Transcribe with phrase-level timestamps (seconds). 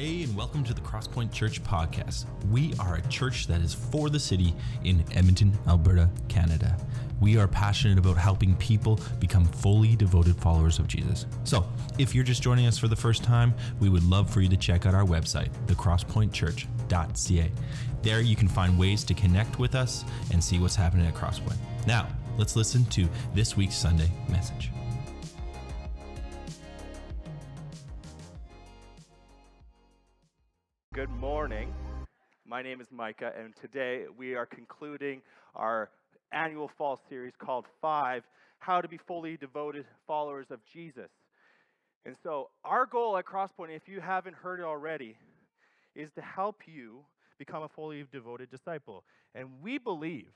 [0.00, 2.24] Hey, and welcome to the Crosspoint Church podcast.
[2.50, 6.74] We are a church that is for the city in Edmonton, Alberta, Canada.
[7.20, 11.26] We are passionate about helping people become fully devoted followers of Jesus.
[11.44, 11.66] So,
[11.98, 14.56] if you're just joining us for the first time, we would love for you to
[14.56, 17.52] check out our website, thecrosspointchurch.ca.
[18.00, 21.58] There you can find ways to connect with us and see what's happening at Crosspoint.
[21.86, 22.08] Now,
[22.38, 24.70] let's listen to this week's Sunday message.
[32.80, 35.20] Name is Micah, and today we are concluding
[35.54, 35.90] our
[36.32, 38.22] annual fall series called Five
[38.58, 41.10] How to Be Fully Devoted Followers of Jesus.
[42.06, 45.18] And so, our goal at Crosspoint, if you haven't heard it already,
[45.94, 47.00] is to help you
[47.38, 49.04] become a fully devoted disciple.
[49.34, 50.30] And we believe,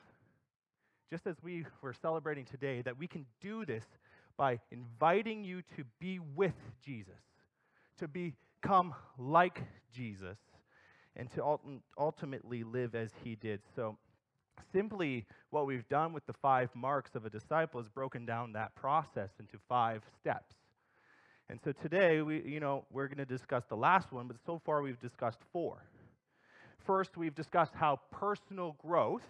[1.11, 3.85] just as we were celebrating today, that we can do this
[4.37, 6.53] by inviting you to be with
[6.85, 7.23] Jesus,
[8.01, 9.63] to become like
[9.95, 10.37] Jesus,
[11.17, 11.59] and to
[11.99, 13.61] ultimately live as he did.
[13.77, 13.97] So,
[14.73, 18.75] simply what we've done with the five marks of a disciple is broken down that
[18.75, 20.55] process into five steps.
[21.49, 24.61] And so today we you know we're going to discuss the last one, but so
[24.65, 25.83] far we've discussed four.
[26.87, 29.27] First, we've discussed how personal growth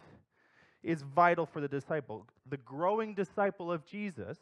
[0.83, 2.27] is vital for the disciple.
[2.51, 4.39] The growing disciple of Jesus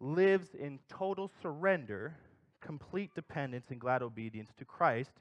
[0.00, 2.16] lives in total surrender,
[2.60, 5.12] complete dependence, and glad obedience to Christ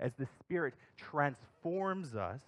[0.00, 2.42] as the Spirit transforms us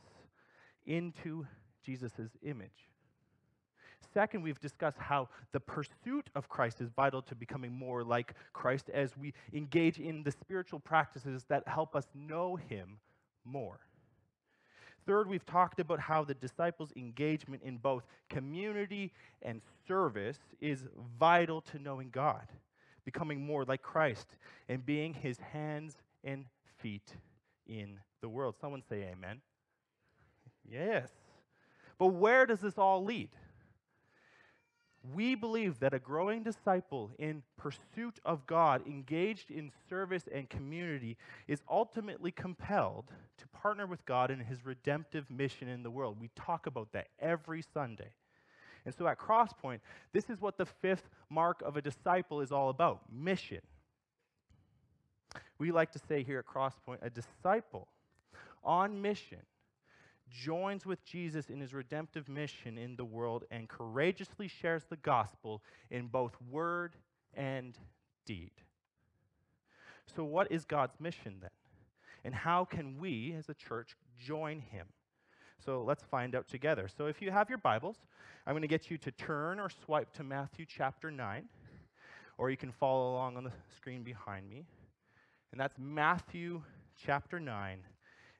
[0.86, 1.47] into
[1.84, 2.89] Jesus' image.
[4.12, 8.91] Second, we've discussed how the pursuit of Christ is vital to becoming more like Christ
[8.92, 12.98] as we engage in the spiritual practices that help us know Him
[13.44, 13.78] more.
[15.06, 20.84] Third, we've talked about how the disciples' engagement in both community and service is
[21.19, 22.47] vital to knowing God,
[23.05, 24.37] becoming more like Christ,
[24.69, 26.44] and being His hands and
[26.78, 27.14] feet
[27.66, 28.55] in the world.
[28.60, 29.41] Someone say amen.
[30.70, 31.09] Yes.
[31.98, 33.31] But where does this all lead?
[35.14, 41.16] We believe that a growing disciple in pursuit of God, engaged in service and community,
[41.48, 43.06] is ultimately compelled
[43.38, 46.19] to partner with God in his redemptive mission in the world.
[46.20, 48.12] We talk about that every Sunday.
[48.84, 49.81] And so at Crosspoint,
[50.12, 53.60] this is what the fifth mark of a disciple is all about mission.
[55.62, 57.87] We like to say here at Crosspoint a disciple
[58.65, 59.39] on mission
[60.28, 65.62] joins with Jesus in his redemptive mission in the world and courageously shares the gospel
[65.89, 66.97] in both word
[67.34, 67.78] and
[68.27, 68.50] deed.
[70.17, 71.50] So, what is God's mission then?
[72.25, 74.89] And how can we as a church join him?
[75.65, 76.89] So, let's find out together.
[76.89, 77.99] So, if you have your Bibles,
[78.49, 81.44] I'm going to get you to turn or swipe to Matthew chapter 9,
[82.37, 84.65] or you can follow along on the screen behind me.
[85.52, 86.62] And that's Matthew
[87.04, 87.78] chapter 9.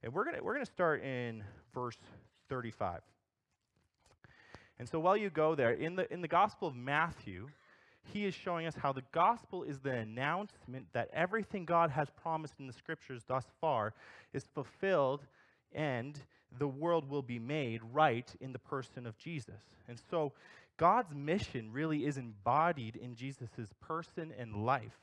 [0.03, 1.99] And we're going we're to start in verse
[2.49, 3.01] 35.
[4.79, 7.49] And so while you go there, in the, in the Gospel of Matthew,
[8.13, 12.55] he is showing us how the gospel is the announcement that everything God has promised
[12.59, 13.93] in the scriptures thus far
[14.33, 15.21] is fulfilled
[15.73, 16.19] and
[16.59, 19.61] the world will be made right in the person of Jesus.
[19.87, 20.33] And so
[20.79, 23.49] God's mission really is embodied in Jesus'
[23.81, 24.99] person and life.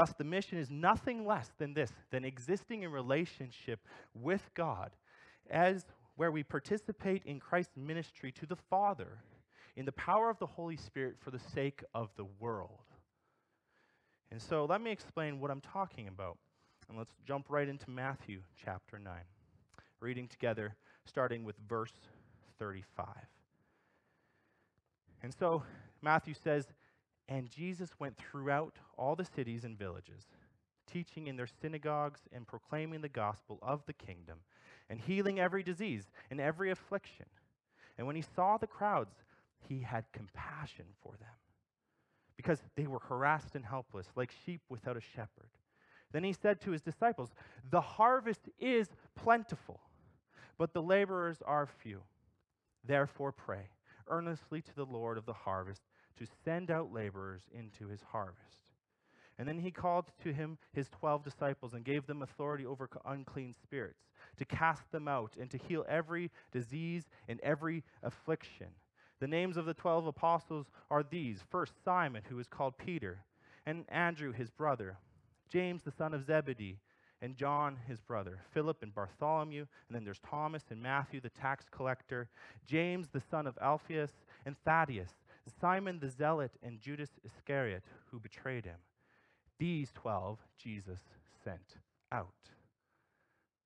[0.00, 3.80] Thus, the mission is nothing less than this than existing in relationship
[4.14, 4.92] with God
[5.50, 5.84] as
[6.16, 9.18] where we participate in Christ's ministry to the Father
[9.76, 12.86] in the power of the Holy Spirit for the sake of the world.
[14.30, 16.38] And so let me explain what I'm talking about.
[16.88, 19.12] And let's jump right into Matthew chapter 9,
[20.00, 21.92] reading together, starting with verse
[22.58, 23.06] 35.
[25.22, 25.62] And so
[26.00, 26.68] Matthew says,
[27.30, 30.26] and Jesus went throughout all the cities and villages,
[30.92, 34.38] teaching in their synagogues and proclaiming the gospel of the kingdom,
[34.90, 37.26] and healing every disease and every affliction.
[37.96, 39.14] And when he saw the crowds,
[39.68, 41.28] he had compassion for them,
[42.36, 45.50] because they were harassed and helpless, like sheep without a shepherd.
[46.12, 47.30] Then he said to his disciples,
[47.70, 49.80] The harvest is plentiful,
[50.58, 52.00] but the laborers are few.
[52.84, 53.68] Therefore, pray
[54.08, 55.82] earnestly to the Lord of the harvest
[56.18, 58.72] to send out laborers into his harvest.
[59.38, 63.54] And then he called to him his twelve disciples and gave them authority over unclean
[63.62, 64.04] spirits,
[64.36, 68.66] to cast them out and to heal every disease and every affliction.
[69.18, 73.24] The names of the twelve apostles are these first, Simon, who is called Peter,
[73.64, 74.98] and Andrew, his brother,
[75.50, 76.78] James, the son of Zebedee,
[77.22, 81.66] and John, his brother, Philip and Bartholomew, and then there's Thomas and Matthew, the tax
[81.70, 82.28] collector,
[82.66, 84.12] James, the son of Alphaeus,
[84.46, 85.12] and Thaddeus
[85.60, 88.78] Simon the Zealot, and Judas Iscariot, who betrayed him.
[89.58, 91.00] These twelve Jesus
[91.44, 91.76] sent
[92.12, 92.28] out.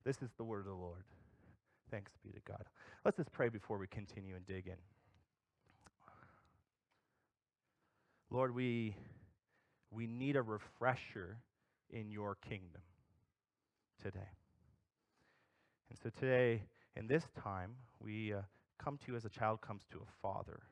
[0.04, 1.04] This is the word of the Lord.
[1.90, 2.64] Thanks be to God.
[3.04, 4.74] Let's just pray before we continue and dig in.
[8.30, 8.96] Lord, we,
[9.90, 11.38] we need a refresher
[11.90, 12.82] in your kingdom
[14.02, 14.32] today.
[15.88, 16.62] And so today,
[16.96, 18.40] in this time, we uh,
[18.78, 20.62] come to you as a child comes to a father.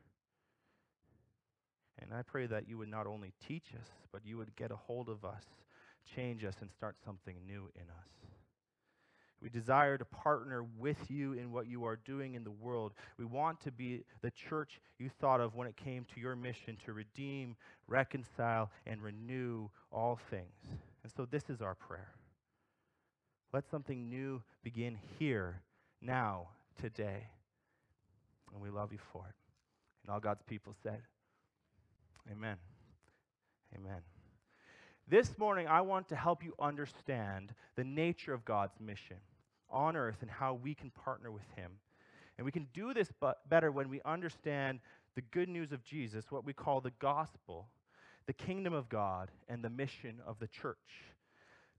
[2.02, 4.76] And I pray that you would not only teach us, but you would get a
[4.76, 5.44] hold of us,
[6.14, 8.08] change us, and start something new in us.
[9.40, 12.92] We desire to partner with you in what you are doing in the world.
[13.18, 16.76] We want to be the church you thought of when it came to your mission
[16.84, 17.56] to redeem,
[17.88, 20.54] reconcile, and renew all things.
[21.02, 22.12] And so this is our prayer.
[23.52, 25.60] Let something new begin here,
[26.00, 26.48] now,
[26.80, 27.26] today.
[28.52, 29.34] And we love you for it.
[30.04, 31.00] And all God's people said,
[32.30, 32.56] Amen.
[33.74, 34.00] Amen.
[35.08, 39.16] This morning, I want to help you understand the nature of God's mission
[39.68, 41.72] on earth and how we can partner with Him.
[42.38, 43.10] And we can do this
[43.48, 44.80] better when we understand
[45.14, 47.68] the good news of Jesus, what we call the gospel,
[48.26, 50.76] the kingdom of God, and the mission of the church.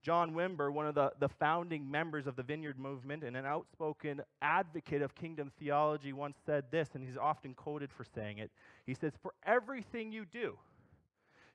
[0.04, 4.22] John Wimber, one of the, the founding members of the Vineyard Movement and an outspoken
[4.42, 8.52] advocate of kingdom theology, once said this, and he's often quoted for saying it.
[8.86, 10.58] He says, For everything you do,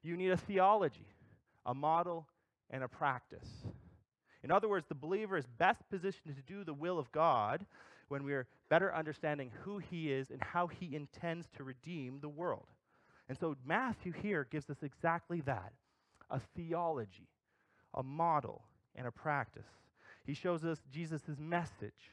[0.03, 1.07] you need a theology,
[1.67, 2.27] a model,
[2.71, 3.49] and a practice.
[4.43, 7.67] In other words, the believer is best positioned to do the will of God
[8.09, 12.67] when we're better understanding who he is and how he intends to redeem the world.
[13.29, 15.73] And so Matthew here gives us exactly that
[16.31, 17.29] a theology
[17.95, 18.63] a model,
[18.95, 19.67] and a practice.
[20.25, 22.13] He shows us Jesus' message,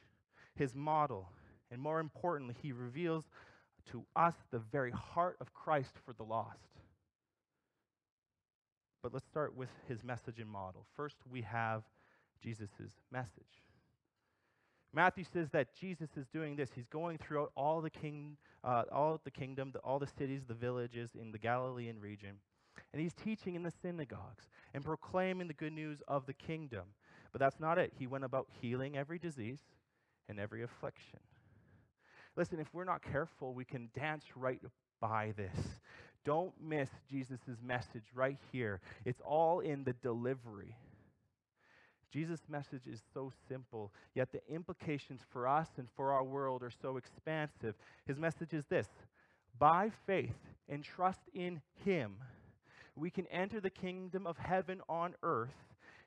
[0.56, 1.30] his model,
[1.72, 3.25] and more importantly, he reveals
[3.92, 6.60] to us the very heart of Christ for the lost.
[9.04, 10.86] But let's start with his message and model.
[10.95, 11.83] First, we have
[12.42, 12.69] Jesus'
[13.12, 13.63] message.
[14.94, 16.69] Matthew says that Jesus is doing this.
[16.74, 20.54] He's going throughout all the king, uh, all the kingdom, the, all the cities, the
[20.54, 22.38] villages in the Galilean region,
[22.95, 26.83] and he's teaching in the synagogues and proclaiming the good news of the kingdom.
[27.33, 27.92] But that's not it.
[28.00, 29.59] He went about healing every disease
[30.30, 31.19] and every affliction.
[32.38, 34.62] Listen, if we're not careful, we can dance right
[35.01, 35.57] by this.
[36.24, 38.80] Don't miss Jesus' message right here.
[39.03, 40.77] It's all in the delivery.
[42.13, 46.71] Jesus' message is so simple, yet the implications for us and for our world are
[46.71, 47.75] so expansive.
[48.07, 48.88] His message is this
[49.59, 50.38] by faith
[50.69, 52.15] and trust in Him
[52.95, 55.56] we can enter the kingdom of heaven on earth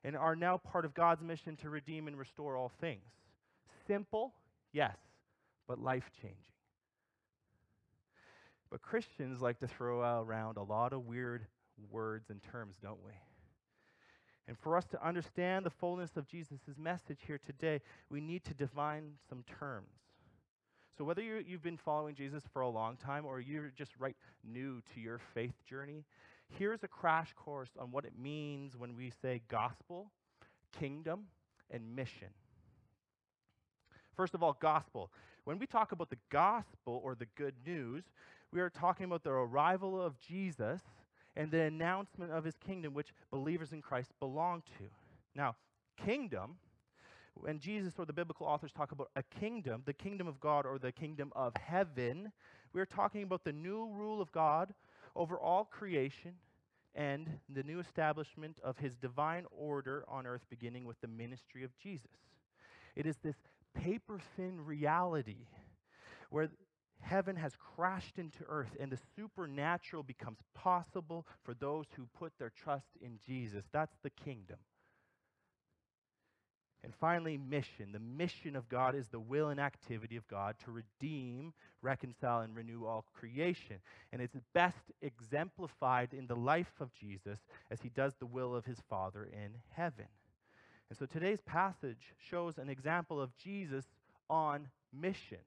[0.04, 3.04] and are now part of God's mission to redeem and restore all things.
[3.86, 4.32] Simple,
[4.72, 4.96] yes,
[5.66, 6.38] but life changing.
[8.70, 11.46] But Christians like to throw around a lot of weird
[11.90, 13.12] words and terms, don't we?
[14.46, 18.54] And for us to understand the fullness of Jesus' message here today, we need to
[18.54, 19.88] define some terms.
[20.96, 24.16] So, whether you have been following Jesus for a long time or you're just right
[24.42, 26.04] new to your faith journey,
[26.56, 30.10] Here's a crash course on what it means when we say gospel,
[30.78, 31.26] kingdom,
[31.70, 32.28] and mission.
[34.16, 35.10] First of all, gospel.
[35.44, 38.04] When we talk about the gospel or the good news,
[38.52, 40.80] we are talking about the arrival of Jesus
[41.36, 44.84] and the announcement of his kingdom, which believers in Christ belong to.
[45.34, 45.54] Now,
[46.04, 46.56] kingdom,
[47.34, 50.78] when Jesus or the biblical authors talk about a kingdom, the kingdom of God or
[50.78, 52.32] the kingdom of heaven,
[52.72, 54.74] we're talking about the new rule of God
[55.18, 56.32] over all creation
[56.94, 61.76] and the new establishment of his divine order on earth, beginning with the ministry of
[61.76, 62.06] Jesus.
[62.96, 63.36] It is this
[63.74, 65.46] paper thin reality
[66.30, 66.48] where
[67.00, 72.50] heaven has crashed into earth and the supernatural becomes possible for those who put their
[72.50, 73.64] trust in Jesus.
[73.72, 74.58] That's the kingdom.
[76.88, 77.92] And finally, mission.
[77.92, 81.52] The mission of God is the will and activity of God to redeem,
[81.82, 83.76] reconcile, and renew all creation.
[84.10, 87.40] And it's best exemplified in the life of Jesus
[87.70, 90.06] as he does the will of his Father in heaven.
[90.88, 93.84] And so today's passage shows an example of Jesus
[94.30, 95.44] on mission,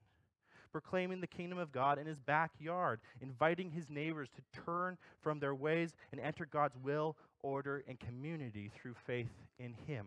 [0.71, 5.55] proclaiming the kingdom of God in his backyard, inviting his neighbors to turn from their
[5.55, 10.05] ways and enter God's will, order, and community through faith in him.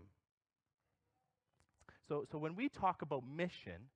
[2.09, 3.89] So, so when we talk about mission,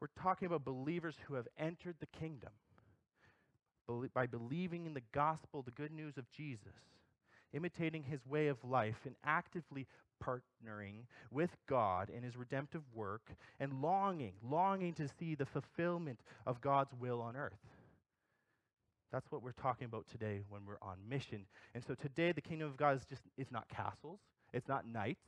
[0.00, 2.50] we're talking about believers who have entered the kingdom
[4.14, 6.72] by believing in the gospel, the good news of Jesus,
[7.52, 9.86] imitating his way of life, and actively
[10.24, 16.60] partnering with God in his redemptive work, and longing, longing to see the fulfillment of
[16.60, 17.58] God's will on earth.
[19.12, 21.46] That's what we're talking about today when we're on mission.
[21.74, 24.20] And so today the kingdom of God is just it's not castles,
[24.52, 25.26] it's not knights,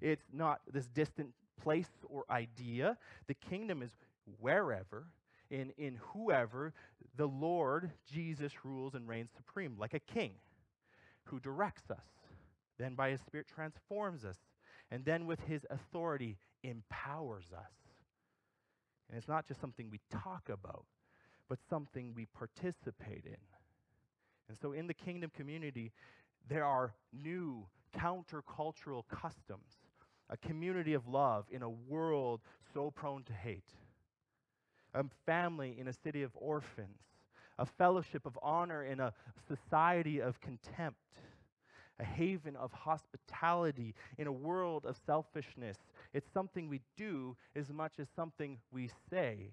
[0.00, 1.30] it's not this distant
[1.62, 2.96] place or idea.
[3.26, 3.90] The kingdom is
[4.40, 5.06] wherever,
[5.50, 6.72] in, in whoever,
[7.16, 10.32] the Lord Jesus rules and reigns supreme, like a king
[11.24, 12.06] who directs us,
[12.78, 14.38] then by his Spirit transforms us,
[14.90, 17.72] and then with his authority empowers us.
[19.08, 20.86] And it's not just something we talk about,
[21.48, 23.36] but something we participate in.
[24.48, 25.92] And so in the kingdom community,
[26.48, 29.81] there are new countercultural customs,
[30.32, 32.40] a community of love in a world
[32.72, 33.68] so prone to hate,
[34.94, 37.02] a family in a city of orphans,
[37.58, 39.12] a fellowship of honor in a
[39.46, 41.18] society of contempt,
[42.00, 45.76] a haven of hospitality in a world of selfishness.
[46.14, 49.52] It's something we do as much as something we say.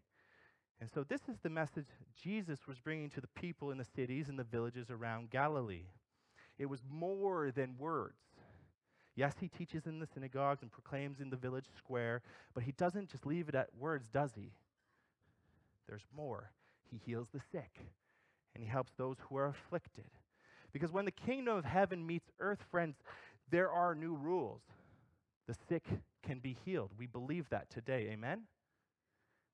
[0.80, 4.30] And so, this is the message Jesus was bringing to the people in the cities
[4.30, 5.88] and the villages around Galilee.
[6.58, 8.16] It was more than words.
[9.20, 12.22] Yes, he teaches in the synagogues and proclaims in the village square,
[12.54, 14.54] but he doesn't just leave it at words, does he?
[15.90, 16.52] There's more.
[16.90, 17.82] He heals the sick,
[18.56, 20.06] and he helps those who are afflicted.
[20.72, 22.96] Because when the kingdom of heaven meets earth, friends,
[23.52, 24.62] there are new rules.
[25.48, 25.84] The sick
[26.24, 26.92] can be healed.
[26.98, 28.08] We believe that today.
[28.14, 28.44] Amen?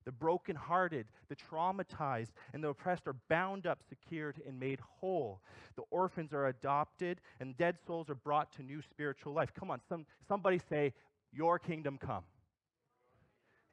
[0.06, 5.42] The brokenhearted, the traumatized, and the oppressed are bound up, secured, and made whole.
[5.74, 9.50] The orphans are adopted, and dead souls are brought to new spiritual life.
[9.58, 10.94] Come on, some, somebody say,
[11.32, 12.22] Your kingdom come.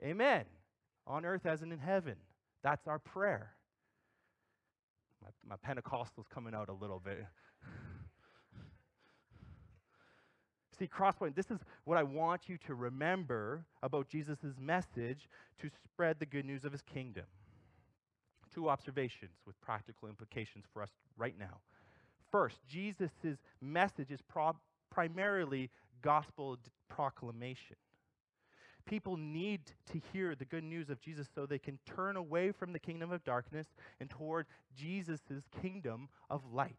[0.04, 0.44] Amen.
[1.06, 2.16] On earth as in heaven.
[2.64, 3.52] That's our prayer.
[5.22, 7.26] My, my Pentecostal's coming out a little bit.
[10.78, 15.30] See, Crosspoint, this is what I want you to remember about Jesus' message
[15.62, 17.26] to spread the good news of his kingdom.
[18.54, 21.60] Two observations with practical implications for us right now.
[22.32, 24.58] First, Jesus' message is pro-
[24.90, 25.70] primarily
[26.02, 26.58] gospel
[26.90, 27.76] proclamation.
[28.86, 29.62] People need
[29.92, 33.12] to hear the good news of Jesus so they can turn away from the kingdom
[33.12, 33.68] of darkness
[34.00, 35.22] and toward Jesus'
[35.62, 36.76] kingdom of light.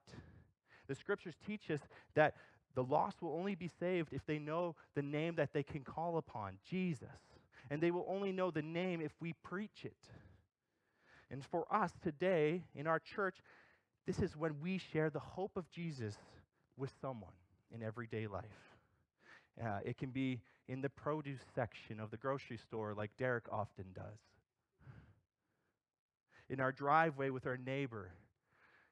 [0.87, 1.81] The scriptures teach us
[2.15, 2.35] that
[2.75, 6.19] the lost will only be saved if they know the name that they can call
[6.19, 7.09] upon, Jesus.
[7.71, 9.97] And they will only know the name if we preach it.
[11.31, 13.37] And for us today in our church,
[14.07, 16.15] this is when we share the hope of Jesus
[16.77, 17.33] with someone
[17.75, 18.45] in everyday life.
[19.63, 23.87] Uh, it can be in the produce section of the grocery store, like Derek often
[23.95, 24.19] does.
[26.51, 28.11] In our driveway with our neighbor.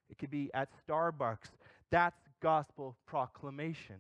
[0.09, 1.51] It could be at Starbucks.
[1.91, 3.97] That's gospel proclamation.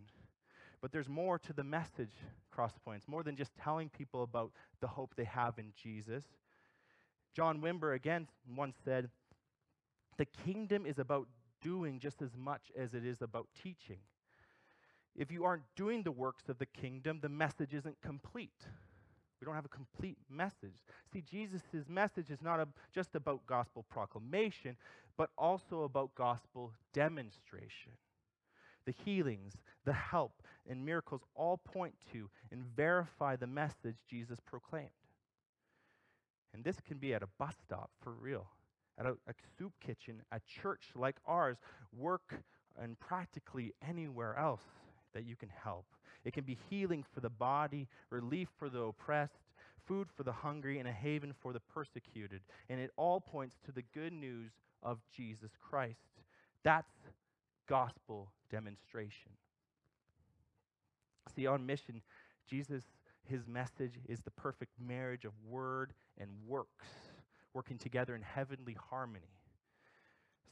[0.82, 2.12] But there's more to the message,
[2.54, 6.24] Crosspoints, more than just telling people about the hope they have in Jesus.
[7.34, 9.08] John Wimber again once said,
[10.18, 11.28] The kingdom is about
[11.62, 14.00] doing just as much as it is about teaching.
[15.14, 18.66] If you aren't doing the works of the kingdom, the message isn't complete.
[19.40, 20.84] We don't have a complete message.
[21.12, 24.76] See, Jesus' message is not a, just about gospel proclamation,
[25.16, 27.92] but also about gospel demonstration.
[28.84, 34.88] The healings, the help, and miracles all point to and verify the message Jesus proclaimed.
[36.54, 38.46] And this can be at a bus stop for real,
[38.98, 41.56] at a, a soup kitchen, a church like ours,
[41.96, 42.34] work,
[42.80, 44.64] and practically anywhere else
[45.14, 45.86] that you can help.
[46.24, 49.52] It can be healing for the body, relief for the oppressed,
[49.86, 52.40] food for the hungry, and a haven for the persecuted.
[52.68, 55.98] And it all points to the good news of Jesus Christ.
[56.62, 56.92] That's
[57.68, 59.32] gospel demonstration.
[61.34, 62.02] See, on mission,
[62.48, 62.84] Jesus,
[63.24, 66.86] his message is the perfect marriage of word and works,
[67.54, 69.40] working together in heavenly harmony.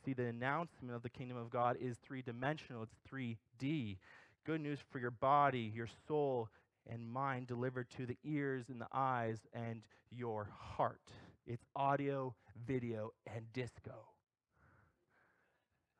[0.05, 3.99] See, the announcement of the kingdom of God is three dimensional, it's 3D
[4.47, 6.49] good news for your body, your soul,
[6.89, 11.03] and mind delivered to the ears and the eyes and your heart.
[11.47, 12.35] It's audio,
[12.67, 13.95] video, and disco.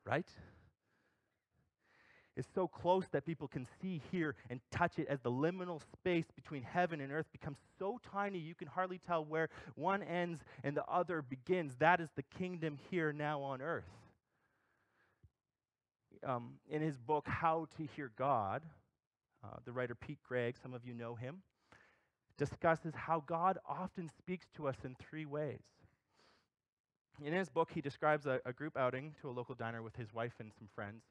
[0.05, 0.27] Right?
[2.37, 6.25] It's so close that people can see, hear, and touch it as the liminal space
[6.33, 10.75] between heaven and earth becomes so tiny you can hardly tell where one ends and
[10.75, 11.75] the other begins.
[11.79, 13.83] That is the kingdom here now on earth
[16.25, 18.61] um, in his book, How to Hear God,
[19.43, 21.41] uh, the writer Pete Greig, some of you know him,
[22.37, 25.61] discusses how God often speaks to us in three ways.
[27.23, 30.13] In his book, he describes a, a group outing to a local diner with his
[30.13, 31.03] wife and some friends.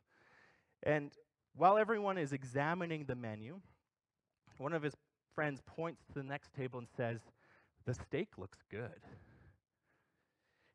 [0.82, 1.12] And
[1.56, 3.60] while everyone is examining the menu,
[4.58, 4.94] one of his
[5.34, 7.20] friends points to the next table and says,
[7.86, 9.00] The steak looks good.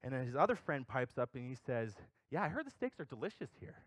[0.04, 1.94] And then his other friend pipes up and he says,
[2.30, 3.78] Yeah, I heard the steaks are delicious here.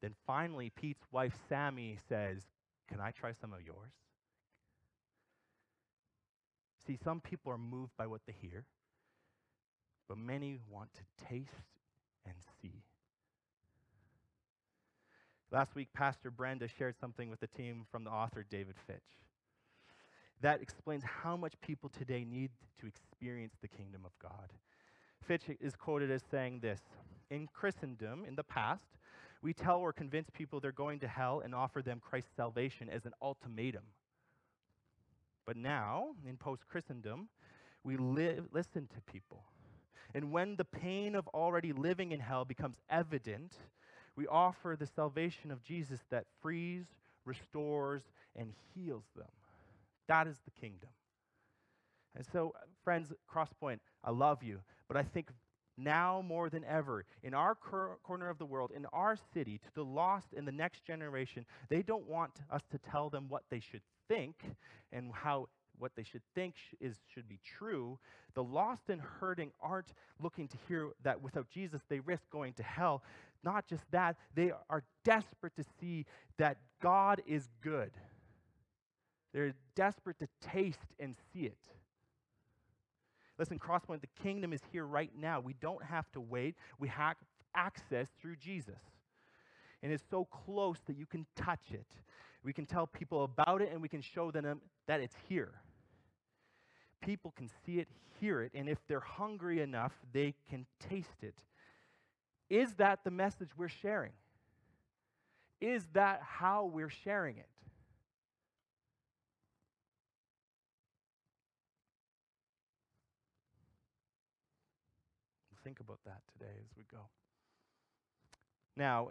[0.00, 2.42] Then finally, Pete's wife, Sammy, says,
[2.88, 3.92] Can I try some of yours?
[6.86, 8.64] See, some people are moved by what they hear,
[10.08, 11.50] but many want to taste
[12.26, 12.82] and see.
[15.52, 19.18] Last week, Pastor Brenda shared something with the team from the author David Fitch
[20.40, 24.50] that explains how much people today need to experience the kingdom of God.
[25.20, 26.80] Fitch is quoted as saying this
[27.30, 28.96] In Christendom, in the past,
[29.42, 33.04] we tell or convince people they're going to hell and offer them Christ's salvation as
[33.04, 33.84] an ultimatum.
[35.44, 37.28] But now, in post Christendom,
[37.84, 39.44] we live, listen to people.
[40.14, 43.56] And when the pain of already living in hell becomes evident,
[44.16, 46.84] we offer the salvation of Jesus that frees,
[47.24, 48.02] restores,
[48.36, 49.28] and heals them.
[50.08, 50.90] That is the kingdom.
[52.14, 52.54] And so,
[52.84, 55.30] friends, Crosspoint, I love you, but I think
[55.78, 59.74] now more than ever, in our cor- corner of the world, in our city, to
[59.74, 63.60] the lost in the next generation, they don't want us to tell them what they
[63.60, 64.34] should think
[64.92, 65.48] and how
[65.78, 67.98] what they should think is should be true.
[68.34, 72.62] The lost and hurting aren't looking to hear that without Jesus they risk going to
[72.62, 73.02] hell.
[73.44, 76.06] Not just that, they are desperate to see
[76.38, 77.90] that God is good.
[79.32, 81.58] They're desperate to taste and see it.
[83.38, 85.40] Listen, Crosspoint, the kingdom is here right now.
[85.40, 86.54] We don't have to wait.
[86.78, 87.16] We have
[87.54, 88.78] access through Jesus.
[89.82, 91.86] And it's so close that you can touch it.
[92.44, 95.52] We can tell people about it and we can show them that it's here.
[97.00, 97.88] People can see it,
[98.20, 101.34] hear it, and if they're hungry enough, they can taste it.
[102.48, 104.12] Is that the message we're sharing?
[105.60, 107.46] Is that how we're sharing it?
[115.62, 116.98] think about that today as we go.
[118.76, 119.10] Now,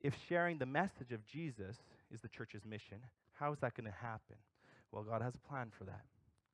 [0.00, 1.76] if sharing the message of Jesus
[2.12, 2.98] is the church's mission,
[3.34, 4.36] how is that going to happen?
[4.92, 6.04] Well, God has a plan for that.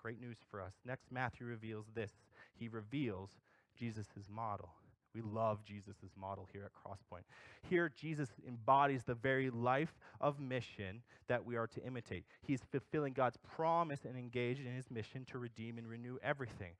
[0.03, 0.73] Great news for us.
[0.85, 2.13] Next, Matthew reveals this.
[2.55, 3.31] He reveals
[3.79, 4.71] Jesus' model.
[5.15, 7.23] We love Jesus' model here at Crosspoint.
[7.63, 12.25] Here, Jesus embodies the very life of mission that we are to imitate.
[12.43, 16.73] He's fulfilling God's promise and engaged in his mission to redeem and renew everything.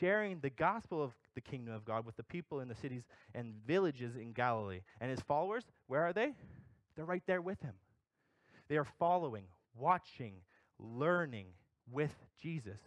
[0.00, 3.54] Sharing the gospel of the kingdom of God with the people in the cities and
[3.66, 4.80] villages in Galilee.
[5.00, 6.34] And his followers, where are they?
[6.96, 7.74] They're right there with him.
[8.68, 9.44] They are following,
[9.76, 10.34] watching,
[10.78, 11.46] learning
[11.90, 12.80] with Jesus.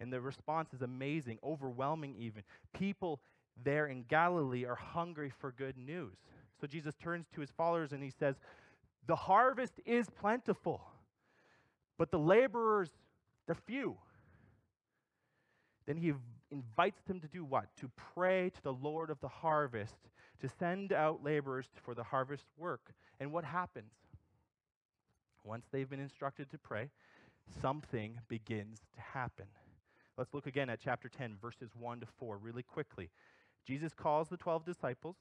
[0.00, 2.42] And the response is amazing, overwhelming even.
[2.72, 3.20] People
[3.62, 6.16] there in Galilee are hungry for good news.
[6.60, 8.36] So Jesus turns to his followers and he says,
[9.06, 10.80] The harvest is plentiful,
[11.98, 12.90] but the laborers,
[13.46, 13.96] they're few.
[15.86, 16.12] Then he
[16.50, 17.66] invites them to do what?
[17.78, 19.96] To pray to the Lord of the harvest,
[20.40, 22.92] to send out laborers for the harvest work.
[23.18, 23.92] And what happens?
[25.44, 26.88] Once they've been instructed to pray,
[27.60, 29.46] something begins to happen.
[30.16, 33.10] Let's look again at chapter 10, verses 1 to 4, really quickly.
[33.66, 35.16] Jesus calls the 12 disciples.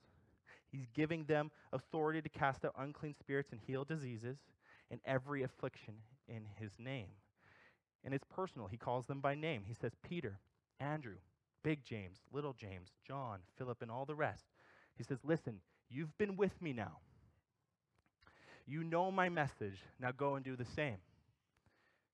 [0.71, 4.37] He's giving them authority to cast out unclean spirits and heal diseases
[4.89, 5.95] and every affliction
[6.27, 7.07] in his name.
[8.03, 8.67] And it's personal.
[8.67, 9.63] He calls them by name.
[9.67, 10.39] He says, Peter,
[10.79, 11.17] Andrew,
[11.63, 14.45] Big James, Little James, John, Philip, and all the rest.
[14.97, 16.97] He says, Listen, you've been with me now.
[18.71, 19.83] You know my message.
[19.99, 20.95] Now go and do the same.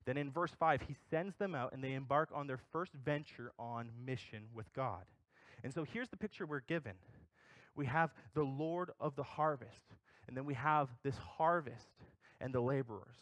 [0.05, 3.51] Then in verse 5, he sends them out and they embark on their first venture
[3.59, 5.03] on mission with God.
[5.63, 6.93] And so here's the picture we're given
[7.75, 9.83] we have the Lord of the harvest,
[10.27, 11.91] and then we have this harvest
[12.41, 13.17] and the laborers.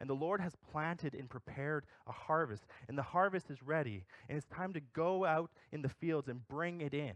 [0.00, 4.38] And the Lord has planted and prepared a harvest, and the harvest is ready, and
[4.38, 7.12] it's time to go out in the fields and bring it in.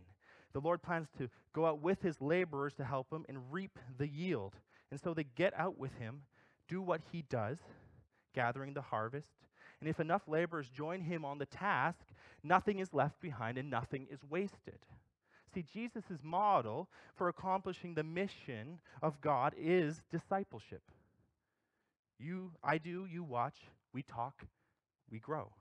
[0.53, 4.09] The Lord plans to go out with his laborers to help him and reap the
[4.09, 4.55] yield.
[4.93, 6.21] And so they get out with him,
[6.69, 7.57] do what he does,
[8.35, 9.33] gathering the harvest.
[9.81, 12.05] And if enough laborers join him on the task,
[12.45, 14.79] nothing is left behind and nothing is wasted.
[15.55, 20.83] See, Jesus' model for accomplishing the mission of God is discipleship.
[22.19, 23.57] You, I do, you watch,
[23.95, 24.45] we talk,
[25.11, 25.53] we grow.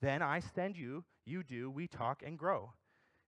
[0.00, 2.72] Then I send you, you do, we talk and grow.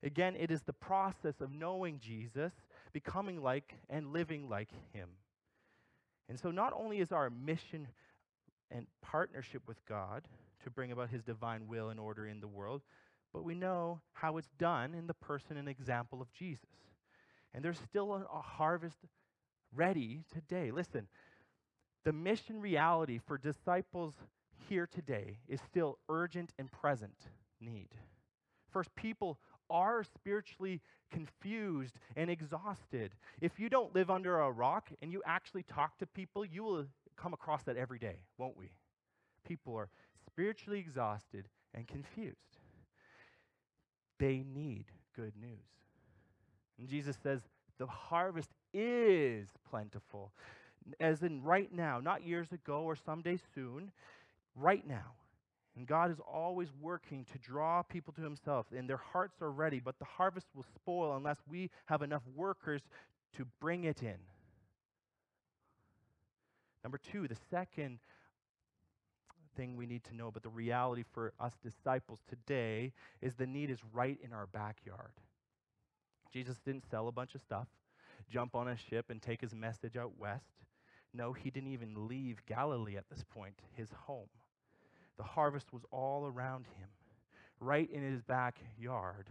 [0.02, 2.52] Again, it is the process of knowing Jesus,
[2.92, 5.08] becoming like and living like him.
[6.28, 7.88] And so, not only is our mission
[8.70, 10.22] and partnership with God
[10.64, 12.82] to bring about his divine will and order in the world,
[13.32, 16.68] but we know how it's done in the person and example of Jesus.
[17.54, 18.98] And there's still a, harvest
[19.74, 20.70] ready today.
[20.70, 21.08] Listen,
[22.04, 24.14] the mission reality for disciples
[24.68, 27.16] here today is still urgent and present
[27.60, 27.88] need.
[28.70, 29.38] First, people
[29.72, 30.80] are spiritually
[31.10, 33.12] confused and exhausted.
[33.40, 36.86] If you don't live under a rock and you actually talk to people, you will
[37.16, 38.70] come across that every day, won't we?
[39.46, 39.88] People are
[40.26, 42.36] spiritually exhausted and confused.
[44.18, 44.84] They need
[45.16, 45.58] good news.
[46.78, 47.40] And Jesus says,
[47.78, 50.32] the harvest is plentiful.
[51.00, 53.90] As in right now, not years ago or someday soon,
[54.54, 55.12] right now.
[55.76, 59.80] And God is always working to draw people to Himself, and their hearts are ready,
[59.80, 62.82] but the harvest will spoil unless we have enough workers
[63.36, 64.18] to bring it in.
[66.82, 68.00] Number two, the second
[69.56, 73.70] thing we need to know about the reality for us disciples today is the need
[73.70, 75.12] is right in our backyard.
[76.32, 77.68] Jesus didn't sell a bunch of stuff,
[78.30, 80.44] jump on a ship, and take his message out west.
[81.14, 84.28] No, he didn't even leave Galilee at this point, his home.
[85.16, 86.88] The harvest was all around him,
[87.60, 89.28] right in his backyard.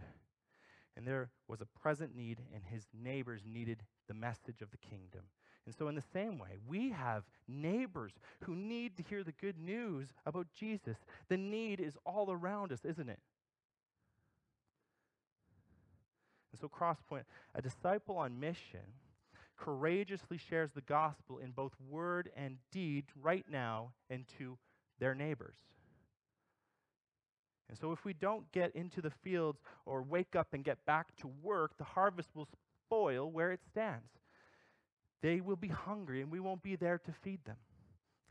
[0.96, 5.22] And there was a present need, and his neighbors needed the message of the kingdom.
[5.64, 9.58] And so, in the same way, we have neighbors who need to hear the good
[9.58, 10.96] news about Jesus.
[11.28, 13.20] The need is all around us, isn't it?
[16.52, 18.80] And so, Crosspoint, a disciple on mission,
[19.56, 24.58] courageously shares the gospel in both word and deed right now and to
[24.98, 25.56] their neighbors.
[27.72, 31.16] And so, if we don't get into the fields or wake up and get back
[31.22, 32.46] to work, the harvest will
[32.84, 34.10] spoil where it stands.
[35.22, 37.56] They will be hungry and we won't be there to feed them.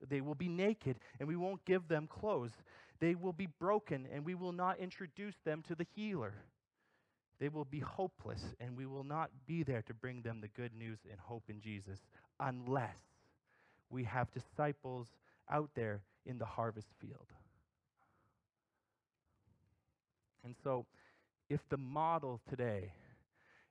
[0.08, 2.52] They will be naked and we won't give them clothes.
[3.00, 6.36] They will be broken and we will not introduce them to the healer.
[7.40, 10.76] They will be hopeless and we will not be there to bring them the good
[10.76, 11.98] news and hope in Jesus
[12.40, 13.00] unless
[13.90, 15.08] we have disciples
[15.50, 17.26] out there in the harvest field.
[20.44, 20.86] And so,
[21.50, 22.94] if the model today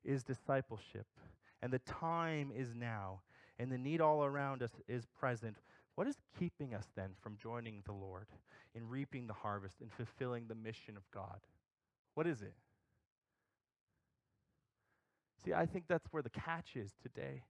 [0.04, 1.06] is discipleship,
[1.62, 3.20] and the time is now,
[3.58, 5.56] and the need all around us is present,
[5.94, 8.26] what is keeping us then from joining the Lord
[8.74, 11.40] in reaping the harvest and fulfilling the mission of God?
[12.14, 12.54] What is it?
[15.44, 17.42] See, I think that's where the catch is today.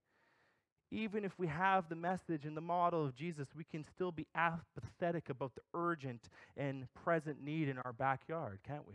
[0.92, 4.26] Even if we have the message and the model of Jesus, we can still be
[4.34, 8.94] apathetic about the urgent and present need in our backyard, can't we?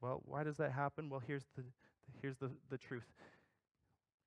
[0.00, 1.08] Well, why does that happen?
[1.08, 1.64] Well, here's the,
[2.20, 3.04] here's the, the truth.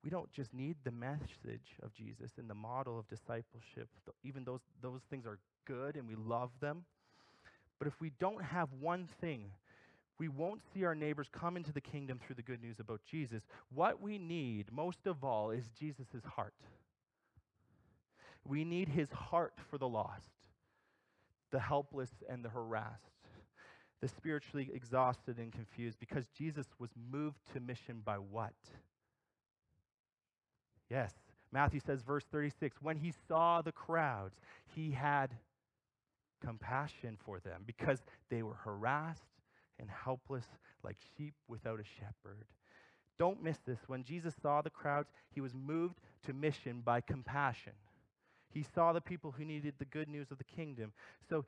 [0.03, 3.89] We don't just need the message of Jesus and the model of discipleship,
[4.23, 6.86] even those, those things are good and we love them.
[7.80, 9.51] But if we don't have one thing,
[10.19, 13.43] we won't see our neighbors come into the kingdom through the good news about Jesus.
[13.73, 16.56] What we need most of all is Jesus' heart.
[18.45, 20.32] We need his heart for the lost,
[21.51, 23.16] the helpless, and the harassed
[24.01, 28.53] the spiritually exhausted and confused because Jesus was moved to mission by what?
[30.89, 31.13] Yes,
[31.51, 34.36] Matthew says, verse 36 when he saw the crowds,
[34.75, 35.31] he had
[36.45, 39.21] compassion for them because they were harassed
[39.79, 40.45] and helpless
[40.83, 42.45] like sheep without a shepherd.
[43.17, 43.79] Don't miss this.
[43.88, 47.73] When Jesus saw the crowds, he was moved to mission by compassion.
[48.49, 50.93] He saw the people who needed the good news of the kingdom.
[51.29, 51.45] So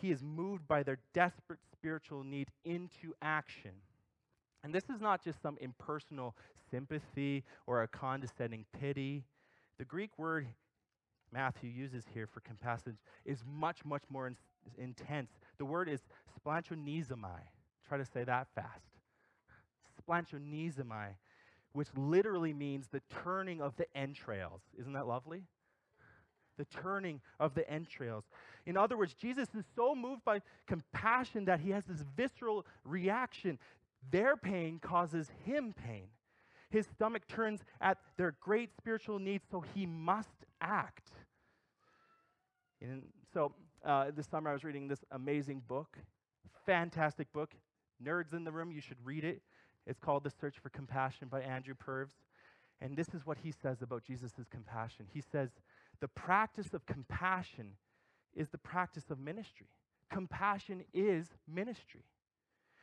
[0.00, 3.72] he is moved by their desperate spiritual need into action.
[4.64, 6.36] And this is not just some impersonal
[6.70, 9.24] sympathy or a condescending pity.
[9.78, 10.46] The Greek word
[11.32, 14.36] Matthew uses here for compassion is much, much more in,
[14.78, 15.30] intense.
[15.58, 16.00] The word is
[16.38, 17.40] splanchnizomai.
[17.88, 18.84] Try to say that fast.
[20.00, 21.14] Splanchnizomai,
[21.72, 24.60] which literally means the turning of the entrails.
[24.78, 25.44] Isn't that lovely?
[26.58, 28.24] The turning of the entrails.
[28.66, 33.58] In other words, Jesus is so moved by compassion that he has this visceral reaction.
[34.10, 36.08] Their pain causes him pain.
[36.70, 41.10] His stomach turns at their great spiritual needs, so he must act.
[42.80, 43.52] And so
[43.84, 45.98] uh, this summer I was reading this amazing book,
[46.64, 47.52] fantastic book.
[48.02, 49.42] Nerds in the room, you should read it.
[49.86, 52.14] It's called The Search for Compassion by Andrew Purves.
[52.80, 55.06] And this is what he says about Jesus' compassion.
[55.12, 55.50] He says,
[56.02, 57.76] The practice of compassion
[58.34, 59.68] is the practice of ministry.
[60.10, 62.02] Compassion is ministry.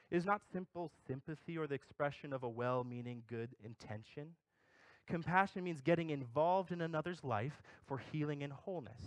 [0.09, 4.35] It is not simple sympathy or the expression of a well meaning good intention.
[5.05, 9.03] Compassion means getting involved in another's life for healing and wholeness.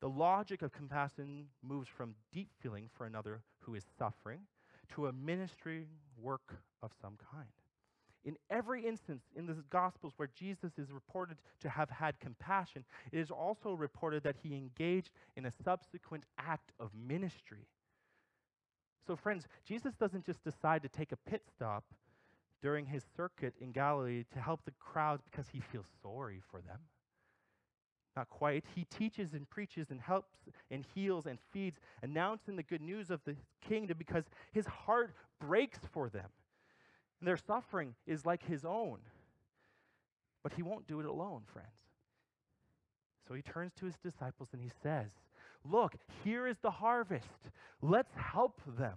[0.00, 4.40] The logic of compassion moves from deep feeling for another who is suffering
[4.94, 7.50] to a ministry work of some kind.
[8.26, 13.18] In every instance in the Gospels where Jesus is reported to have had compassion, it
[13.20, 17.68] is also reported that he engaged in a subsequent act of ministry.
[19.06, 21.84] So, friends, Jesus doesn't just decide to take a pit stop
[22.62, 26.80] during his circuit in Galilee to help the crowds because he feels sorry for them.
[28.16, 28.64] Not quite.
[28.74, 30.32] He teaches and preaches and helps
[30.70, 35.78] and heals and feeds, announcing the good news of the kingdom because his heart breaks
[35.92, 36.30] for them.
[37.20, 38.98] And their suffering is like his own.
[40.42, 41.68] But he won't do it alone, friends.
[43.26, 45.10] So he turns to his disciples and he says,
[45.64, 47.26] Look, here is the harvest.
[47.82, 48.96] Let's help them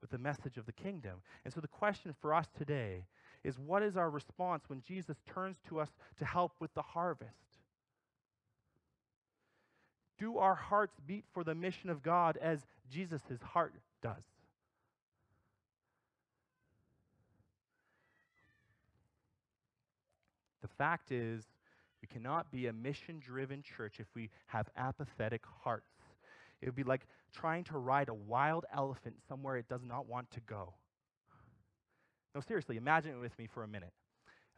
[0.00, 1.16] with the message of the kingdom.
[1.44, 3.06] And so the question for us today
[3.44, 7.32] is what is our response when Jesus turns to us to help with the harvest?
[10.18, 14.16] Do our hearts beat for the mission of God as Jesus' heart does?
[20.60, 21.44] The fact is,
[22.00, 25.90] we cannot be a mission driven church if we have apathetic hearts.
[26.60, 30.30] It would be like trying to ride a wild elephant somewhere it does not want
[30.32, 30.74] to go.
[32.34, 33.92] No, seriously, imagine it with me for a minute.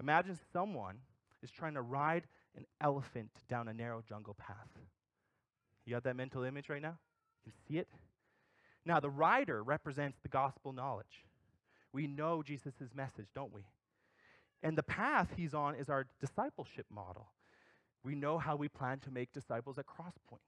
[0.01, 0.97] Imagine someone
[1.43, 2.25] is trying to ride
[2.57, 4.69] an elephant down a narrow jungle path.
[5.85, 6.99] You got that mental image right now?
[7.45, 7.89] You can see it?
[8.85, 11.25] Now, the rider represents the gospel knowledge.
[11.93, 13.63] We know Jesus' message, don't we?
[14.63, 17.29] And the path he's on is our discipleship model.
[18.03, 20.39] We know how we plan to make disciples at Crosspoint.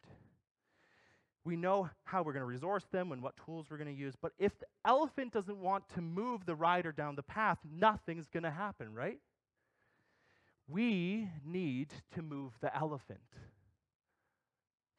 [1.44, 4.14] We know how we're going to resource them and what tools we're going to use.
[4.20, 8.44] But if the elephant doesn't want to move the rider down the path, nothing's going
[8.44, 9.18] to happen, right?
[10.68, 13.18] We need to move the elephant.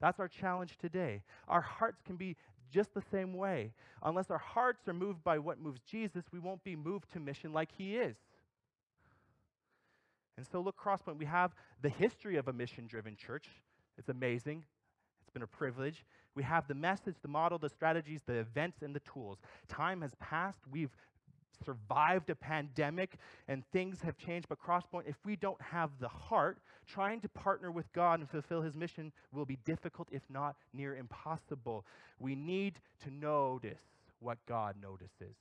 [0.01, 1.23] That's our challenge today.
[1.47, 2.35] Our hearts can be
[2.69, 3.71] just the same way.
[4.01, 7.53] Unless our hearts are moved by what moves Jesus, we won't be moved to mission
[7.53, 8.17] like he is.
[10.37, 13.47] And so, look, Crosspoint, we have the history of a mission driven church.
[13.97, 14.63] It's amazing.
[15.21, 16.03] It's been a privilege.
[16.35, 19.37] We have the message, the model, the strategies, the events, and the tools.
[19.67, 20.59] Time has passed.
[20.71, 20.89] We've
[21.63, 23.17] survived a pandemic
[23.47, 24.47] and things have changed.
[24.49, 28.61] But Crosspoint, if we don't have the heart, trying to partner with God and fulfill
[28.61, 31.85] his mission will be difficult, if not near impossible.
[32.19, 33.81] We need to notice
[34.19, 35.35] what God notices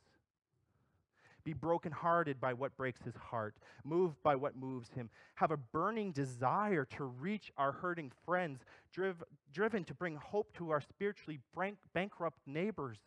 [1.45, 6.13] be brokenhearted by what breaks his heart, moved by what moves him, have a burning
[6.13, 8.61] desire to reach our hurting friends,
[8.93, 12.99] driv- driven to bring hope to our spiritually bank- bankrupt neighbors,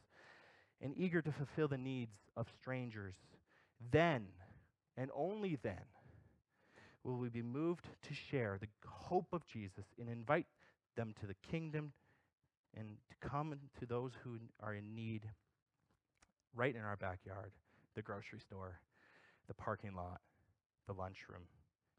[0.81, 3.15] and eager to fulfill the needs of strangers.
[3.91, 4.27] Then,
[4.97, 5.85] and only then,
[7.03, 10.47] will we be moved to share the hope of Jesus and invite
[10.95, 11.93] them to the kingdom
[12.75, 15.29] and to come to those who are in need
[16.55, 17.51] right in our backyard
[17.95, 18.79] the grocery store,
[19.47, 20.21] the parking lot,
[20.87, 21.43] the lunchroom,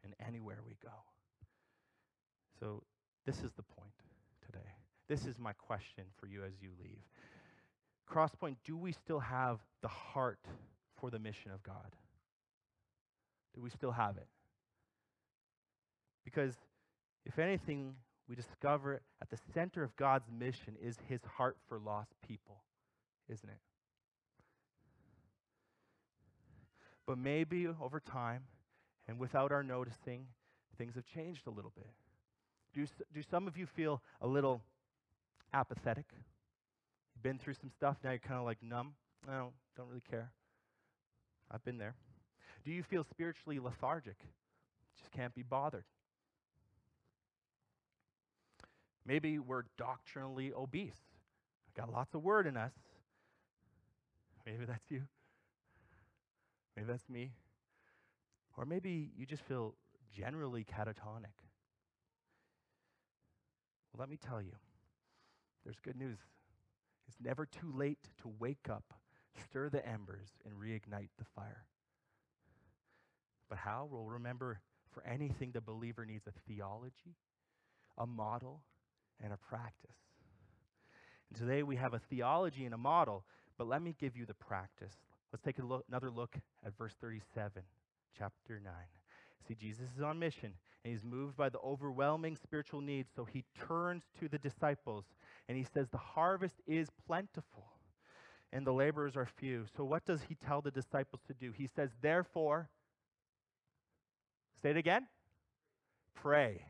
[0.05, 0.93] and anywhere we go.
[2.61, 2.83] So,
[3.25, 3.93] this is the point
[4.45, 4.69] today.
[5.09, 7.03] This is my question for you as you leave.
[8.11, 10.39] Crosspoint, do we still have the heart
[11.01, 11.95] for the mission of God?
[13.55, 14.29] Do we still have it?
[16.25, 16.55] Because
[17.25, 17.95] if anything,
[18.29, 22.63] we discover at the center of God's mission is his heart for lost people,
[23.29, 23.59] isn't it?
[27.07, 28.43] But maybe over time
[29.07, 30.27] and without our noticing,
[30.77, 31.89] things have changed a little bit.
[32.75, 34.61] Do, do some of you feel a little
[35.55, 36.07] apathetic?
[37.15, 38.95] You've been through some stuff, now you're kind of like numb?
[39.29, 40.33] I don't, don't really care.
[41.51, 41.95] I've been there.
[42.65, 44.17] Do you feel spiritually lethargic?
[44.99, 45.85] Just can't be bothered.
[49.07, 51.01] Maybe we're doctrinally obese.
[51.77, 52.73] Got lots of word in us.
[54.45, 55.03] Maybe that's you.
[56.77, 57.33] Maybe that's me.
[58.57, 59.75] Or maybe you just feel
[60.15, 61.35] generally catatonic.
[63.93, 64.53] Well, let me tell you,
[65.65, 66.19] there's good news.
[67.09, 68.95] It's never too late to wake up,
[69.49, 71.67] stir the embers, and reignite the fire.
[73.49, 73.89] But how?
[73.91, 74.61] We'll remember
[74.93, 77.17] for anything the believer needs a theology,
[77.97, 78.63] a model,
[79.23, 79.97] and a practice.
[81.31, 83.25] And today we have a theology and a model,
[83.57, 84.95] but let me give you the practice.
[85.37, 87.63] Let's take look, another look at verse 37,
[88.17, 88.73] chapter 9.
[89.47, 93.45] See, Jesus is on mission, and he's moved by the overwhelming spiritual needs, so he
[93.69, 95.05] turns to the disciples,
[95.47, 97.67] and he says, The harvest is plentiful,
[98.51, 99.67] and the laborers are few.
[99.77, 101.53] So, what does he tell the disciples to do?
[101.53, 102.71] He says, Therefore,
[104.63, 105.07] say it again
[106.15, 106.65] pray.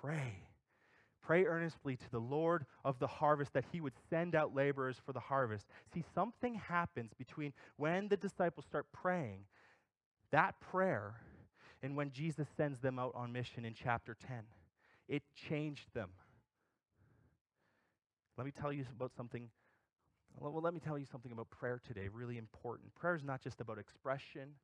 [0.00, 0.44] Pray.
[1.22, 5.12] Pray earnestly to the Lord of the harvest that he would send out laborers for
[5.12, 5.66] the harvest.
[5.94, 9.44] See, something happens between when the disciples start praying,
[10.32, 11.14] that prayer,
[11.82, 14.38] and when Jesus sends them out on mission in chapter 10.
[15.08, 16.10] It changed them.
[18.36, 19.48] Let me tell you about something.
[20.40, 22.94] Well, let me tell you something about prayer today, really important.
[22.94, 24.54] Prayer is not just about expression,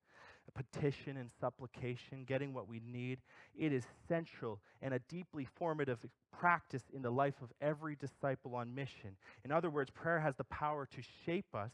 [0.52, 3.18] petition and supplication, getting what we need.
[3.56, 5.98] It is central and a deeply formative
[6.38, 9.16] practice in the life of every disciple on mission.
[9.44, 11.72] In other words, prayer has the power to shape us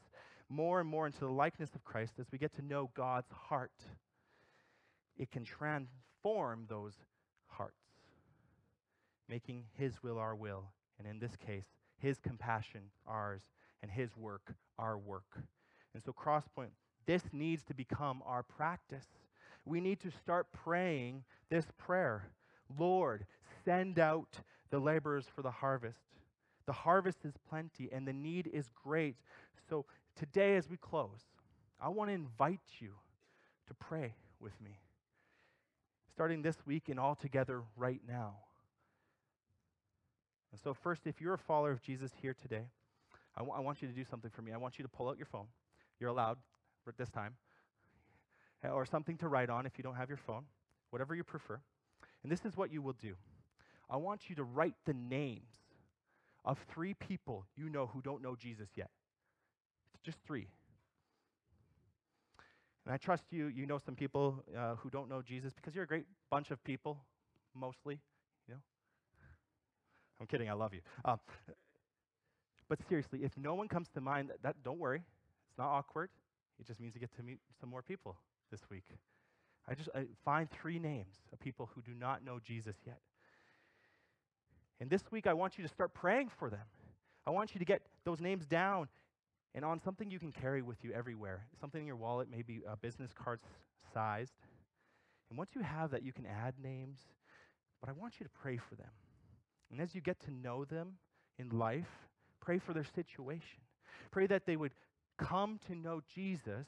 [0.48, 3.72] more and more into the likeness of Christ as we get to know God's heart.
[5.16, 6.94] It can transform those
[7.46, 7.74] hearts,
[9.28, 11.66] making His will our will, and in this case,
[11.98, 13.42] His compassion ours,
[13.82, 15.40] and His work our work.
[15.94, 16.72] And so, Crosspoint,
[17.06, 19.06] this needs to become our practice.
[19.64, 22.28] We need to start praying this prayer
[22.78, 23.26] Lord,
[23.64, 24.40] send out
[24.70, 25.98] the laborers for the harvest.
[26.66, 29.16] The harvest is plenty and the need is great.
[29.68, 29.84] So,
[30.16, 31.20] today, as we close,
[31.80, 32.92] I want to invite you
[33.68, 34.78] to pray with me,
[36.12, 38.36] starting this week and all together right now.
[40.52, 42.64] And so, first, if you're a follower of Jesus here today,
[43.36, 44.52] I, w- I want you to do something for me.
[44.52, 45.46] I want you to pull out your phone.
[45.98, 46.38] You're allowed
[46.92, 47.36] this time,
[48.62, 50.44] or something to write on if you don't have your phone,
[50.90, 51.60] whatever you prefer.
[52.22, 53.14] And this is what you will do
[53.90, 55.52] I want you to write the names
[56.44, 58.90] of three people you know who don't know Jesus yet.
[60.02, 60.48] Just three.
[62.84, 65.84] And I trust you, you know some people uh, who don't know Jesus because you're
[65.84, 66.98] a great bunch of people,
[67.54, 67.98] mostly,
[68.46, 68.60] you know.
[70.20, 70.80] I'm kidding, I love you.
[71.04, 71.18] Um,
[72.68, 74.98] but seriously, if no one comes to mind, that, that, don't worry.
[74.98, 76.10] It's not awkward.
[76.58, 78.16] It just means you get to meet some more people
[78.50, 78.84] this week.
[79.68, 83.00] I just I find three names of people who do not know Jesus yet.
[84.80, 86.66] And this week, I want you to start praying for them.
[87.26, 88.88] I want you to get those names down
[89.54, 91.46] and on something you can carry with you everywhere.
[91.60, 93.40] Something in your wallet, maybe a business card
[93.92, 94.32] sized.
[95.30, 96.98] And once you have that, you can add names.
[97.80, 98.90] But I want you to pray for them.
[99.70, 100.94] And as you get to know them
[101.38, 101.88] in life,
[102.40, 103.60] pray for their situation.
[104.10, 104.72] Pray that they would
[105.18, 106.66] come to know Jesus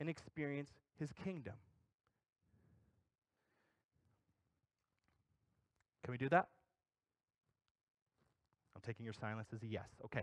[0.00, 1.54] and experience his kingdom.
[6.04, 6.48] Can we do that?
[8.74, 9.88] I'm taking your silence as a yes.
[10.04, 10.22] Okay.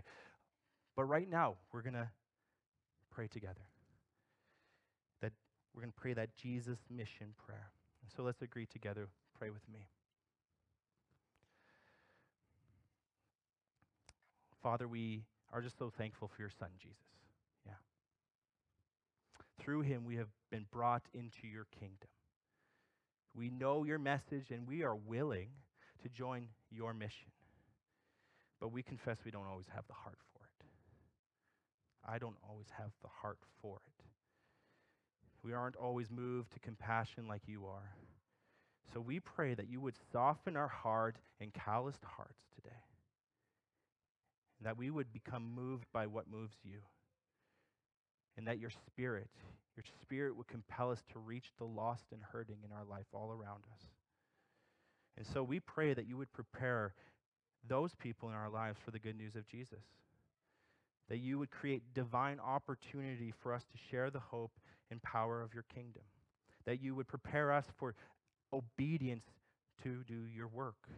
[0.96, 2.08] But right now, we're going to
[3.10, 3.66] pray together.
[5.22, 5.32] That
[5.74, 7.70] we're going to pray that Jesus mission prayer.
[8.02, 9.08] And So let's agree together.
[9.38, 9.86] Pray with me.
[14.62, 17.19] Father, we are just so thankful for your son, Jesus.
[19.60, 22.08] Through him, we have been brought into your kingdom.
[23.34, 25.48] We know your message and we are willing
[26.02, 27.30] to join your mission.
[28.60, 30.66] But we confess we don't always have the heart for it.
[32.10, 34.04] I don't always have the heart for it.
[35.42, 37.94] We aren't always moved to compassion like you are.
[38.92, 42.76] So we pray that you would soften our hard and calloused hearts today
[44.62, 46.80] that we would become moved by what moves you.
[48.40, 49.28] And that your spirit,
[49.76, 53.30] your spirit would compel us to reach the lost and hurting in our life all
[53.30, 53.82] around us.
[55.18, 56.94] And so we pray that you would prepare
[57.68, 59.82] those people in our lives for the good news of Jesus.
[61.10, 64.52] That you would create divine opportunity for us to share the hope
[64.90, 66.04] and power of your kingdom.
[66.64, 67.94] That you would prepare us for
[68.54, 69.26] obedience
[69.82, 70.88] to do your work.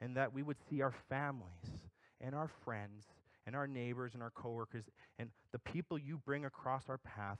[0.00, 1.44] And that we would see our families
[2.22, 3.04] and our friends
[3.46, 4.84] and our neighbors and our coworkers
[5.18, 7.38] and the people you bring across our path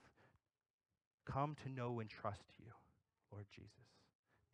[1.25, 2.73] come to know and trust you,
[3.31, 3.71] Lord Jesus.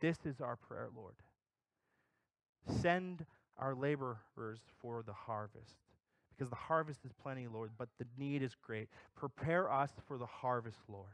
[0.01, 1.15] This is our prayer, Lord.
[2.81, 3.25] Send
[3.59, 5.77] our laborers for the harvest
[6.37, 8.89] because the harvest is plenty, Lord, but the need is great.
[9.15, 11.07] Prepare us for the harvest, Lord.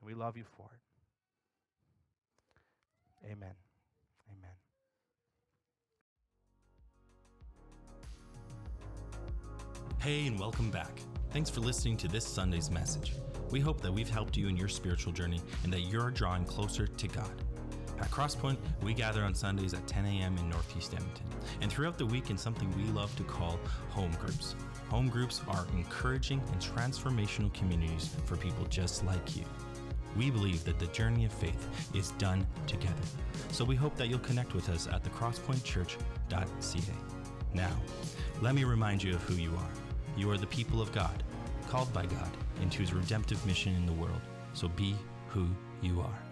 [0.00, 0.80] And we love you for it.
[3.32, 3.67] Amen.
[10.00, 11.00] Hey, and welcome back.
[11.32, 13.14] Thanks for listening to this Sunday's message.
[13.50, 16.86] We hope that we've helped you in your spiritual journey and that you're drawing closer
[16.86, 17.32] to God.
[17.98, 20.38] At Crosspoint, we gather on Sundays at 10 a.m.
[20.38, 21.26] in Northeast Edmonton,
[21.60, 24.54] and throughout the week in something we love to call home groups.
[24.88, 29.42] Home groups are encouraging and transformational communities for people just like you.
[30.16, 32.94] We believe that the journey of faith is done together,
[33.50, 36.94] so we hope that you'll connect with us at thecrosspointchurch.ca.
[37.52, 37.76] Now,
[38.40, 39.87] let me remind you of who you are.
[40.18, 41.22] You are the people of God,
[41.68, 44.20] called by God into his redemptive mission in the world.
[44.52, 44.96] So be
[45.28, 45.46] who
[45.80, 46.27] you are.